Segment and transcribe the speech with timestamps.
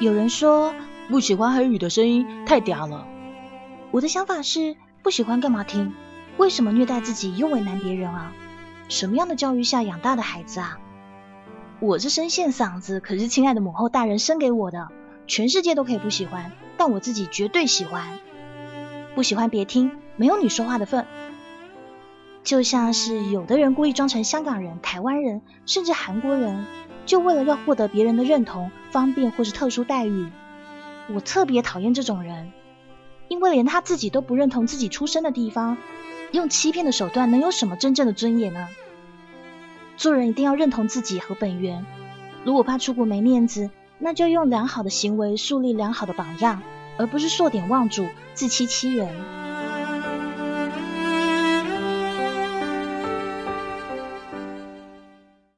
[0.00, 0.74] 有人说
[1.10, 3.06] 不喜欢黑羽的声音太嗲了，
[3.90, 5.92] 我的想法是不喜欢干嘛听？
[6.38, 8.32] 为什么虐待自己又为难别人啊？
[8.88, 10.78] 什么样的教育下养大的孩子啊？
[11.80, 14.88] 我这声线嗓子可是亲爱的母后大人生给我的，
[15.26, 18.18] 全世界都可以不喜欢，但我自己绝对喜欢。
[19.14, 21.06] 不喜欢别听，没有你说话的份。
[22.42, 26.64] 就像是有的人故意装成香港人、台湾人，甚至韩国人，
[27.10, 30.30] 就为了要获得别人的认同、方便或是特殊待遇。
[31.12, 32.52] 我特别讨厌这种人，
[33.26, 35.76] 因为连他自己都不认同自己出生的地方，
[36.30, 38.68] 用欺骗的手段能有什么真正的尊严呢？
[39.96, 41.84] 做人一定要认同自己和本源。
[42.44, 46.62] 如果怕出国没面子，那就用良好的行为树立良好的榜样，
[46.96, 49.08] 而不是硕典忘祖、自欺欺人。